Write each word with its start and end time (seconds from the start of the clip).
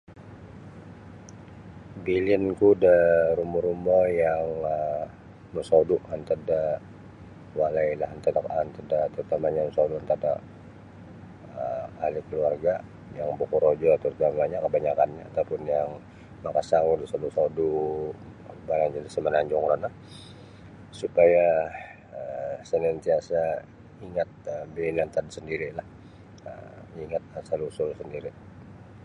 Bilinku 2.03 2.67
da 2.83 2.97
rumo-rumo 3.37 3.99
yang 4.21 4.47
um 4.71 5.11
mosodu' 5.55 6.03
antad 6.15 6.39
da 6.49 6.61
walailah 7.59 8.09
antad 8.15 8.33
da 8.37 8.41
antad 8.63 8.85
da 8.91 8.99
tarutamanyo 9.11 9.61
mosodu' 9.67 9.99
antad 10.01 10.19
da 10.25 10.31
um 11.61 11.87
ali 12.05 12.19
kaluarga' 12.27 12.79
yang 13.17 13.27
bokorojo 13.39 13.87
atau 13.97 14.09
kabanyakannyo 14.65 15.23
atau 15.29 15.43
pun 15.49 15.61
yang 15.75 15.89
makasawu 16.45 16.91
da 17.01 17.05
sodu'-sodu' 17.11 18.11
da 18.67 18.77
Samananjung 19.15 19.65
rono 19.69 19.89
supaya 20.99 21.47
santiasa' 22.69 23.57
ingat 24.05 24.29
da 24.45 24.53
biyanan 24.73 25.05
antad 25.05 25.25
sandiri'lah 25.35 25.87
um 26.49 26.87
ingat 27.05 27.21
asal 27.39 27.61
usul 27.69 27.91
sandiri'. 27.99 28.33